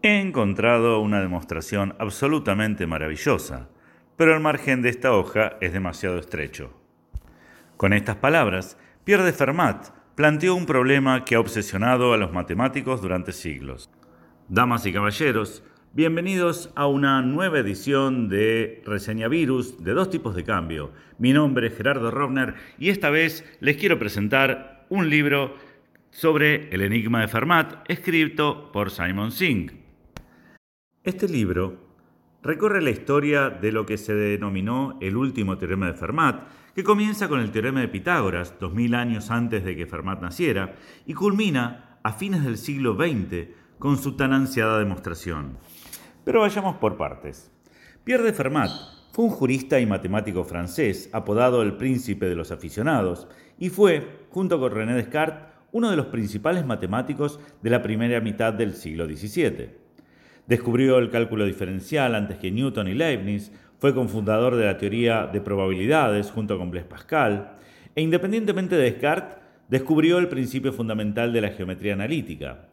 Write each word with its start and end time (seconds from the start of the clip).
He 0.00 0.20
encontrado 0.20 1.00
una 1.00 1.20
demostración 1.20 1.96
absolutamente 1.98 2.86
maravillosa, 2.86 3.68
pero 4.14 4.32
el 4.32 4.38
margen 4.38 4.80
de 4.80 4.90
esta 4.90 5.12
hoja 5.12 5.56
es 5.60 5.72
demasiado 5.72 6.20
estrecho. 6.20 6.72
Con 7.76 7.92
estas 7.92 8.14
palabras, 8.14 8.78
Pierre 9.02 9.24
de 9.24 9.32
Fermat 9.32 9.88
planteó 10.14 10.54
un 10.54 10.66
problema 10.66 11.24
que 11.24 11.34
ha 11.34 11.40
obsesionado 11.40 12.12
a 12.12 12.16
los 12.16 12.32
matemáticos 12.32 13.02
durante 13.02 13.32
siglos. 13.32 13.90
Damas 14.48 14.86
y 14.86 14.92
caballeros, 14.92 15.64
bienvenidos 15.92 16.72
a 16.76 16.86
una 16.86 17.20
nueva 17.22 17.58
edición 17.58 18.28
de 18.28 18.84
Reseña 18.86 19.26
Virus 19.26 19.82
de 19.82 19.94
dos 19.94 20.10
tipos 20.10 20.36
de 20.36 20.44
cambio. 20.44 20.92
Mi 21.18 21.32
nombre 21.32 21.66
es 21.66 21.76
Gerardo 21.76 22.12
Rovner 22.12 22.54
y 22.78 22.90
esta 22.90 23.10
vez 23.10 23.44
les 23.58 23.76
quiero 23.76 23.98
presentar 23.98 24.86
un 24.90 25.10
libro 25.10 25.56
sobre 26.12 26.72
el 26.72 26.82
enigma 26.82 27.20
de 27.20 27.26
Fermat 27.26 27.90
escrito 27.90 28.70
por 28.70 28.92
Simon 28.92 29.32
Singh. 29.32 29.87
Este 31.04 31.28
libro 31.28 31.78
recorre 32.42 32.82
la 32.82 32.90
historia 32.90 33.50
de 33.50 33.70
lo 33.70 33.86
que 33.86 33.96
se 33.96 34.14
denominó 34.14 34.98
el 35.00 35.16
último 35.16 35.56
teorema 35.56 35.86
de 35.86 35.94
Fermat, 35.94 36.48
que 36.74 36.82
comienza 36.82 37.28
con 37.28 37.38
el 37.38 37.52
teorema 37.52 37.80
de 37.80 37.88
Pitágoras, 37.88 38.58
2000 38.58 38.94
años 38.96 39.30
antes 39.30 39.64
de 39.64 39.76
que 39.76 39.86
Fermat 39.86 40.20
naciera, 40.20 40.74
y 41.06 41.14
culmina 41.14 42.00
a 42.02 42.12
fines 42.12 42.44
del 42.44 42.58
siglo 42.58 42.96
XX 42.96 43.48
con 43.78 43.96
su 43.96 44.16
tan 44.16 44.32
ansiada 44.32 44.80
demostración. 44.80 45.58
Pero 46.24 46.40
vayamos 46.40 46.76
por 46.78 46.96
partes. 46.96 47.52
Pierre 48.02 48.24
de 48.24 48.32
Fermat 48.32 48.70
fue 49.12 49.26
un 49.26 49.30
jurista 49.30 49.78
y 49.78 49.86
matemático 49.86 50.42
francés, 50.42 51.10
apodado 51.12 51.62
el 51.62 51.76
príncipe 51.76 52.28
de 52.28 52.34
los 52.34 52.50
aficionados, 52.50 53.28
y 53.56 53.68
fue, 53.70 54.26
junto 54.30 54.58
con 54.58 54.72
René 54.72 54.94
Descartes, 54.94 55.46
uno 55.70 55.90
de 55.90 55.96
los 55.96 56.06
principales 56.06 56.66
matemáticos 56.66 57.38
de 57.62 57.70
la 57.70 57.82
primera 57.82 58.20
mitad 58.20 58.52
del 58.52 58.74
siglo 58.74 59.06
XVII. 59.06 59.87
Descubrió 60.48 60.96
el 60.98 61.10
cálculo 61.10 61.44
diferencial 61.44 62.14
antes 62.14 62.38
que 62.38 62.50
Newton 62.50 62.88
y 62.88 62.94
Leibniz, 62.94 63.52
fue 63.78 63.94
cofundador 63.94 64.56
de 64.56 64.64
la 64.64 64.78
teoría 64.78 65.26
de 65.26 65.42
probabilidades 65.42 66.30
junto 66.30 66.56
con 66.56 66.70
Blaise 66.70 66.88
Pascal, 66.88 67.52
e 67.94 68.00
independientemente 68.00 68.74
de 68.74 68.84
Descartes, 68.84 69.36
descubrió 69.68 70.16
el 70.16 70.28
principio 70.28 70.72
fundamental 70.72 71.34
de 71.34 71.42
la 71.42 71.50
geometría 71.50 71.92
analítica. 71.92 72.66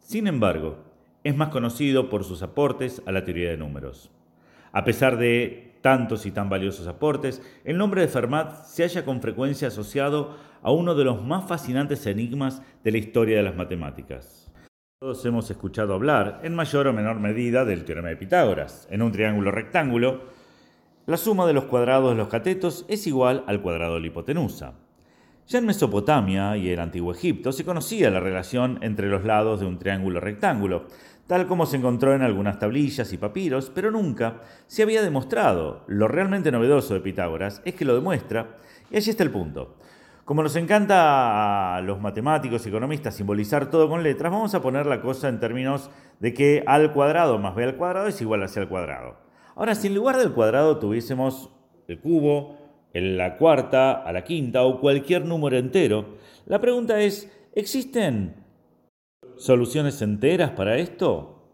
Sin 0.00 0.26
embargo, 0.26 0.78
es 1.22 1.36
más 1.36 1.50
conocido 1.50 2.08
por 2.08 2.24
sus 2.24 2.42
aportes 2.42 3.02
a 3.04 3.12
la 3.12 3.24
teoría 3.24 3.50
de 3.50 3.58
números. 3.58 4.10
A 4.72 4.84
pesar 4.84 5.18
de 5.18 5.74
tantos 5.82 6.24
y 6.24 6.30
tan 6.30 6.48
valiosos 6.48 6.86
aportes, 6.86 7.42
el 7.64 7.76
nombre 7.76 8.00
de 8.00 8.08
Fermat 8.08 8.64
se 8.64 8.84
halla 8.84 9.04
con 9.04 9.20
frecuencia 9.20 9.68
asociado 9.68 10.38
a 10.62 10.72
uno 10.72 10.94
de 10.94 11.04
los 11.04 11.22
más 11.22 11.46
fascinantes 11.46 12.06
enigmas 12.06 12.62
de 12.82 12.92
la 12.92 12.98
historia 12.98 13.36
de 13.36 13.42
las 13.42 13.54
matemáticas. 13.54 14.47
Todos 15.00 15.24
hemos 15.26 15.48
escuchado 15.48 15.94
hablar, 15.94 16.40
en 16.42 16.56
mayor 16.56 16.88
o 16.88 16.92
menor 16.92 17.20
medida, 17.20 17.64
del 17.64 17.84
teorema 17.84 18.08
de 18.08 18.16
Pitágoras. 18.16 18.88
En 18.90 19.00
un 19.00 19.12
triángulo 19.12 19.52
rectángulo, 19.52 20.22
la 21.06 21.16
suma 21.16 21.46
de 21.46 21.52
los 21.52 21.66
cuadrados 21.66 22.10
de 22.10 22.16
los 22.16 22.26
catetos 22.26 22.84
es 22.88 23.06
igual 23.06 23.44
al 23.46 23.62
cuadrado 23.62 23.94
de 23.94 24.00
la 24.00 24.06
hipotenusa. 24.08 24.74
Ya 25.46 25.60
en 25.60 25.66
Mesopotamia 25.66 26.56
y 26.56 26.70
el 26.70 26.80
antiguo 26.80 27.12
Egipto 27.12 27.52
se 27.52 27.64
conocía 27.64 28.10
la 28.10 28.18
relación 28.18 28.80
entre 28.82 29.08
los 29.08 29.22
lados 29.22 29.60
de 29.60 29.66
un 29.66 29.78
triángulo 29.78 30.18
rectángulo, 30.18 30.88
tal 31.28 31.46
como 31.46 31.64
se 31.64 31.76
encontró 31.76 32.12
en 32.12 32.22
algunas 32.22 32.58
tablillas 32.58 33.12
y 33.12 33.18
papiros, 33.18 33.70
pero 33.72 33.92
nunca 33.92 34.42
se 34.66 34.82
había 34.82 35.00
demostrado. 35.00 35.84
Lo 35.86 36.08
realmente 36.08 36.50
novedoso 36.50 36.94
de 36.94 37.00
Pitágoras 37.00 37.62
es 37.64 37.76
que 37.76 37.84
lo 37.84 37.94
demuestra, 37.94 38.56
y 38.90 38.96
allí 38.96 39.10
está 39.10 39.22
el 39.22 39.30
punto. 39.30 39.76
Como 40.28 40.42
nos 40.42 40.56
encanta 40.56 41.74
a 41.74 41.80
los 41.80 42.02
matemáticos 42.02 42.66
y 42.66 42.68
economistas 42.68 43.14
simbolizar 43.14 43.70
todo 43.70 43.88
con 43.88 44.02
letras, 44.02 44.30
vamos 44.30 44.54
a 44.54 44.60
poner 44.60 44.84
la 44.84 45.00
cosa 45.00 45.30
en 45.30 45.40
términos 45.40 45.90
de 46.20 46.34
que 46.34 46.62
a 46.66 46.74
al 46.74 46.92
cuadrado 46.92 47.38
más 47.38 47.54
b 47.54 47.64
al 47.64 47.76
cuadrado 47.76 48.08
es 48.08 48.20
igual 48.20 48.42
a 48.42 48.48
c 48.48 48.60
al 48.60 48.68
cuadrado. 48.68 49.16
Ahora, 49.56 49.74
si 49.74 49.86
en 49.86 49.94
lugar 49.94 50.18
del 50.18 50.34
cuadrado 50.34 50.78
tuviésemos 50.78 51.48
el 51.86 51.98
cubo, 52.00 52.58
la 52.92 53.38
cuarta, 53.38 53.92
a 53.92 54.12
la 54.12 54.24
quinta 54.24 54.64
o 54.64 54.82
cualquier 54.82 55.24
número 55.24 55.56
entero, 55.56 56.18
la 56.44 56.60
pregunta 56.60 57.00
es, 57.00 57.32
¿existen 57.54 58.34
soluciones 59.38 60.02
enteras 60.02 60.50
para 60.50 60.76
esto? 60.76 61.50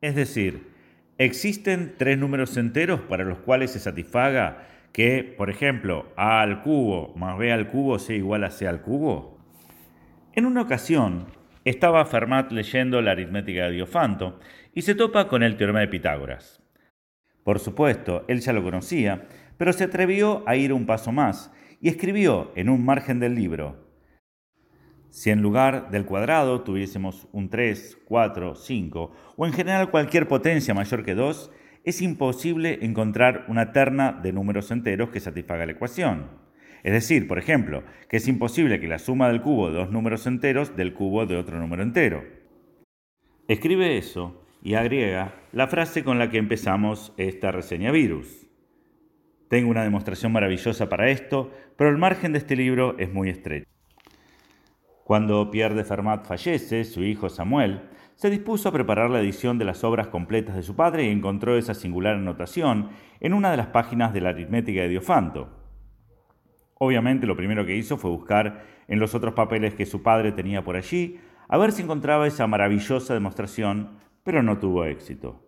Es 0.00 0.14
decir, 0.14 0.72
¿existen 1.18 1.96
tres 1.98 2.16
números 2.16 2.56
enteros 2.56 3.02
para 3.02 3.24
los 3.24 3.40
cuales 3.40 3.72
se 3.72 3.78
satisfaga 3.78 4.66
que, 4.92 5.34
por 5.36 5.50
ejemplo, 5.50 6.12
a 6.16 6.40
al 6.40 6.62
cubo 6.62 7.14
más 7.16 7.38
b 7.38 7.52
al 7.52 7.68
cubo 7.68 7.98
sea 7.98 8.16
igual 8.16 8.44
a 8.44 8.50
c 8.50 8.66
al 8.66 8.82
cubo? 8.82 9.38
En 10.32 10.46
una 10.46 10.62
ocasión, 10.62 11.26
estaba 11.64 12.04
Fermat 12.04 12.52
leyendo 12.52 13.02
la 13.02 13.12
aritmética 13.12 13.64
de 13.64 13.72
Diofanto 13.72 14.40
y 14.74 14.82
se 14.82 14.94
topa 14.94 15.28
con 15.28 15.42
el 15.42 15.56
teorema 15.56 15.80
de 15.80 15.88
Pitágoras. 15.88 16.62
Por 17.44 17.58
supuesto, 17.58 18.24
él 18.28 18.40
ya 18.40 18.52
lo 18.52 18.62
conocía, 18.62 19.26
pero 19.56 19.72
se 19.72 19.84
atrevió 19.84 20.42
a 20.46 20.56
ir 20.56 20.72
un 20.72 20.86
paso 20.86 21.12
más 21.12 21.52
y 21.80 21.88
escribió 21.88 22.52
en 22.56 22.68
un 22.68 22.84
margen 22.84 23.20
del 23.20 23.34
libro, 23.34 23.90
si 25.10 25.30
en 25.30 25.42
lugar 25.42 25.90
del 25.90 26.04
cuadrado 26.06 26.62
tuviésemos 26.62 27.26
un 27.32 27.50
3, 27.50 27.98
4, 28.04 28.54
5 28.54 29.12
o 29.36 29.46
en 29.46 29.52
general 29.52 29.90
cualquier 29.90 30.28
potencia 30.28 30.72
mayor 30.72 31.04
que 31.04 31.14
2, 31.14 31.50
es 31.84 32.02
imposible 32.02 32.78
encontrar 32.82 33.44
una 33.48 33.72
terna 33.72 34.12
de 34.12 34.32
números 34.32 34.70
enteros 34.70 35.10
que 35.10 35.20
satisfaga 35.20 35.66
la 35.66 35.72
ecuación. 35.72 36.26
Es 36.82 36.92
decir, 36.92 37.26
por 37.26 37.38
ejemplo, 37.38 37.82
que 38.08 38.18
es 38.18 38.28
imposible 38.28 38.80
que 38.80 38.88
la 38.88 38.98
suma 38.98 39.28
del 39.28 39.42
cubo 39.42 39.70
de 39.70 39.78
dos 39.78 39.90
números 39.90 40.26
enteros 40.26 40.76
del 40.76 40.94
cubo 40.94 41.26
de 41.26 41.36
otro 41.36 41.58
número 41.58 41.82
entero. 41.82 42.24
Escribe 43.48 43.98
eso 43.98 44.46
y 44.62 44.74
agrega 44.74 45.34
la 45.52 45.68
frase 45.68 46.04
con 46.04 46.18
la 46.18 46.30
que 46.30 46.38
empezamos 46.38 47.12
esta 47.16 47.50
reseña 47.50 47.90
virus. 47.90 48.46
Tengo 49.48 49.70
una 49.70 49.82
demostración 49.82 50.32
maravillosa 50.32 50.88
para 50.88 51.10
esto, 51.10 51.50
pero 51.76 51.90
el 51.90 51.98
margen 51.98 52.32
de 52.32 52.38
este 52.38 52.56
libro 52.56 52.96
es 52.98 53.12
muy 53.12 53.28
estrecho. 53.28 53.66
Cuando 55.10 55.50
Pierre 55.50 55.74
de 55.74 55.82
Fermat 55.82 56.24
fallece, 56.24 56.84
su 56.84 57.02
hijo 57.02 57.28
Samuel 57.28 57.80
se 58.14 58.30
dispuso 58.30 58.68
a 58.68 58.72
preparar 58.72 59.10
la 59.10 59.18
edición 59.18 59.58
de 59.58 59.64
las 59.64 59.82
obras 59.82 60.06
completas 60.06 60.54
de 60.54 60.62
su 60.62 60.76
padre 60.76 61.04
y 61.04 61.10
encontró 61.10 61.56
esa 61.58 61.74
singular 61.74 62.14
anotación 62.14 62.90
en 63.18 63.34
una 63.34 63.50
de 63.50 63.56
las 63.56 63.66
páginas 63.66 64.12
de 64.12 64.20
la 64.20 64.28
aritmética 64.28 64.82
de 64.82 64.88
Diofanto. 64.88 65.48
Obviamente 66.74 67.26
lo 67.26 67.36
primero 67.36 67.66
que 67.66 67.74
hizo 67.74 67.96
fue 67.96 68.12
buscar 68.12 68.62
en 68.86 69.00
los 69.00 69.12
otros 69.16 69.34
papeles 69.34 69.74
que 69.74 69.84
su 69.84 70.00
padre 70.00 70.30
tenía 70.30 70.62
por 70.62 70.76
allí, 70.76 71.18
a 71.48 71.58
ver 71.58 71.72
si 71.72 71.82
encontraba 71.82 72.28
esa 72.28 72.46
maravillosa 72.46 73.12
demostración, 73.12 73.98
pero 74.22 74.44
no 74.44 74.58
tuvo 74.58 74.84
éxito. 74.84 75.44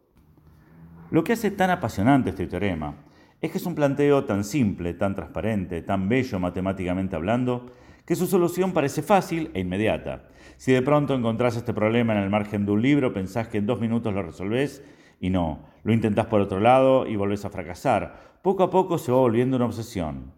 Lo 1.12 1.22
que 1.22 1.34
hace 1.34 1.52
tan 1.52 1.70
apasionante 1.70 2.30
este 2.30 2.48
teorema 2.48 2.96
es 3.40 3.52
que 3.52 3.58
es 3.58 3.66
un 3.66 3.76
planteo 3.76 4.24
tan 4.24 4.42
simple, 4.42 4.92
tan 4.94 5.14
transparente, 5.14 5.82
tan 5.82 6.08
bello 6.08 6.40
matemáticamente 6.40 7.14
hablando, 7.14 7.70
que 8.12 8.16
su 8.16 8.26
solución 8.26 8.74
parece 8.74 9.00
fácil 9.00 9.50
e 9.54 9.60
inmediata. 9.60 10.28
Si 10.58 10.70
de 10.70 10.82
pronto 10.82 11.14
encontrás 11.14 11.56
este 11.56 11.72
problema 11.72 12.12
en 12.12 12.18
el 12.18 12.28
margen 12.28 12.66
de 12.66 12.72
un 12.72 12.82
libro, 12.82 13.14
pensás 13.14 13.48
que 13.48 13.56
en 13.56 13.64
dos 13.64 13.80
minutos 13.80 14.12
lo 14.12 14.22
resolvés 14.22 14.84
y 15.18 15.30
no, 15.30 15.60
lo 15.82 15.94
intentás 15.94 16.26
por 16.26 16.42
otro 16.42 16.60
lado 16.60 17.06
y 17.06 17.16
volvés 17.16 17.46
a 17.46 17.48
fracasar. 17.48 18.36
Poco 18.42 18.64
a 18.64 18.70
poco 18.70 18.98
se 18.98 19.10
va 19.10 19.16
volviendo 19.16 19.56
una 19.56 19.64
obsesión. 19.64 20.34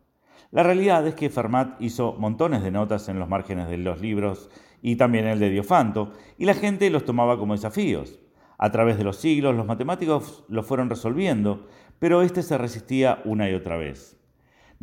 La 0.53 0.63
realidad 0.63 1.05
es 1.09 1.17
que 1.17 1.31
Fermat 1.31 1.83
hizo 1.83 2.13
montones 2.13 2.63
de 2.63 2.71
notas 2.71 3.09
en 3.09 3.19
los 3.19 3.29
márgenes 3.29 3.69
de 3.69 3.79
los 3.79 4.01
libros 4.01 4.51
y 4.81 4.95
también 4.95 5.27
el 5.27 5.41
de 5.41 5.51
Diofanto, 5.51 6.13
y 6.39 6.45
la 6.45 6.55
gente 6.55 6.89
los 6.91 7.05
tomaba 7.05 7.41
como 7.41 7.55
desafíos. 7.55 8.21
A 8.57 8.71
través 8.71 8.99
de 8.99 9.03
los 9.03 9.17
siglos, 9.17 9.57
los 9.57 9.67
matemáticos 9.67 10.45
lo 10.47 10.63
fueron 10.63 10.91
resolviendo, 10.91 11.67
pero 11.99 12.23
este 12.23 12.45
se 12.45 12.57
resistía 12.57 13.21
una 13.25 13.51
y 13.51 13.55
otra 13.55 13.77
vez. 13.77 14.17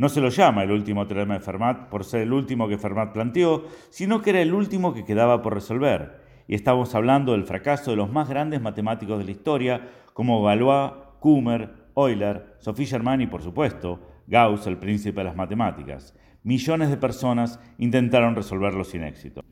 No 0.01 0.09
se 0.09 0.19
lo 0.19 0.29
llama 0.29 0.63
el 0.63 0.71
último 0.71 1.05
teorema 1.05 1.35
de 1.35 1.41
Fermat 1.41 1.87
por 1.89 2.03
ser 2.03 2.21
el 2.21 2.33
último 2.33 2.67
que 2.67 2.79
Fermat 2.79 3.13
planteó, 3.13 3.67
sino 3.91 4.19
que 4.19 4.31
era 4.31 4.41
el 4.41 4.51
último 4.51 4.95
que 4.95 5.05
quedaba 5.05 5.43
por 5.43 5.53
resolver. 5.53 6.23
Y 6.47 6.55
estamos 6.55 6.95
hablando 6.95 7.33
del 7.33 7.43
fracaso 7.43 7.91
de 7.91 7.97
los 7.97 8.11
más 8.11 8.27
grandes 8.27 8.61
matemáticos 8.61 9.19
de 9.19 9.25
la 9.25 9.29
historia, 9.29 9.89
como 10.15 10.41
Galois, 10.41 10.93
Kummer, 11.19 11.69
Euler, 11.95 12.55
Sophie 12.57 12.87
Germain 12.87 13.21
y, 13.21 13.27
por 13.27 13.43
supuesto, 13.43 13.99
Gauss, 14.25 14.65
el 14.65 14.77
príncipe 14.77 15.19
de 15.19 15.25
las 15.25 15.35
matemáticas. 15.35 16.17
Millones 16.41 16.89
de 16.89 16.97
personas 16.97 17.59
intentaron 17.77 18.35
resolverlo 18.35 18.83
sin 18.83 19.03
éxito. 19.03 19.43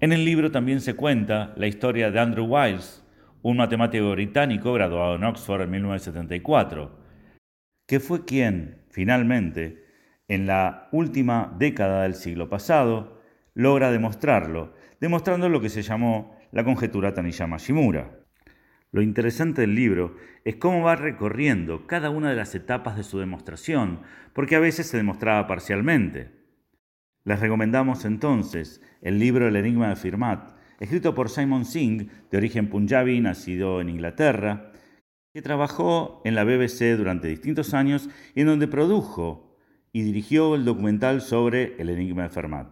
En 0.00 0.12
el 0.12 0.26
libro 0.26 0.50
también 0.50 0.82
se 0.82 0.92
cuenta 0.92 1.54
la 1.56 1.68
historia 1.68 2.10
de 2.10 2.20
Andrew 2.20 2.44
Wiles, 2.44 3.02
un 3.40 3.56
matemático 3.56 4.10
británico 4.10 4.74
graduado 4.74 5.14
en 5.14 5.24
Oxford 5.24 5.62
en 5.62 5.70
1974, 5.70 7.07
que 7.88 8.00
fue 8.00 8.26
quien, 8.26 8.82
finalmente, 8.90 9.82
en 10.28 10.46
la 10.46 10.88
última 10.92 11.56
década 11.58 12.02
del 12.02 12.14
siglo 12.14 12.50
pasado, 12.50 13.22
logra 13.54 13.90
demostrarlo, 13.90 14.74
demostrando 15.00 15.48
lo 15.48 15.62
que 15.62 15.70
se 15.70 15.80
llamó 15.80 16.36
la 16.52 16.64
conjetura 16.64 17.14
Taniyama-Shimura. 17.14 18.10
Lo 18.92 19.00
interesante 19.00 19.62
del 19.62 19.74
libro 19.74 20.16
es 20.44 20.56
cómo 20.56 20.82
va 20.82 20.96
recorriendo 20.96 21.86
cada 21.86 22.10
una 22.10 22.28
de 22.28 22.36
las 22.36 22.54
etapas 22.54 22.94
de 22.94 23.04
su 23.04 23.20
demostración, 23.20 24.02
porque 24.34 24.56
a 24.56 24.60
veces 24.60 24.86
se 24.86 24.98
demostraba 24.98 25.46
parcialmente. 25.46 26.30
Les 27.24 27.40
recomendamos 27.40 28.04
entonces 28.04 28.82
el 29.00 29.18
libro 29.18 29.48
El 29.48 29.56
Enigma 29.56 29.88
de 29.88 29.96
Fermat, 29.96 30.52
escrito 30.78 31.14
por 31.14 31.30
Simon 31.30 31.64
Singh, 31.64 32.10
de 32.30 32.36
origen 32.36 32.68
punjabi, 32.68 33.18
nacido 33.20 33.80
en 33.80 33.88
Inglaterra, 33.88 34.67
que 35.38 35.42
trabajó 35.42 36.20
en 36.24 36.34
la 36.34 36.42
BBC 36.42 36.96
durante 36.96 37.28
distintos 37.28 37.72
años 37.72 38.08
y 38.34 38.40
en 38.40 38.48
donde 38.48 38.66
produjo 38.66 39.56
y 39.92 40.02
dirigió 40.02 40.56
el 40.56 40.64
documental 40.64 41.20
sobre 41.20 41.80
el 41.80 41.90
enigma 41.90 42.24
de 42.24 42.28
Fermat. 42.28 42.66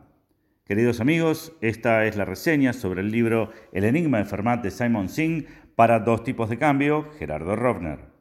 Queridos 0.64 0.98
amigos, 0.98 1.52
esta 1.60 2.06
es 2.06 2.16
la 2.16 2.24
reseña 2.24 2.72
sobre 2.72 3.02
el 3.02 3.12
libro 3.12 3.52
El 3.70 3.84
enigma 3.84 4.18
de 4.18 4.24
Fermat 4.24 4.64
de 4.64 4.72
Simon 4.72 5.08
Singh 5.08 5.46
para 5.76 6.00
dos 6.00 6.24
tipos 6.24 6.50
de 6.50 6.58
cambio, 6.58 7.08
Gerardo 7.20 7.54
Rovner. 7.54 8.15